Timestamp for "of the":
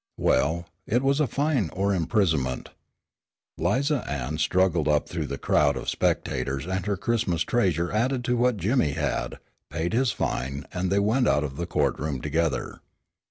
11.43-11.67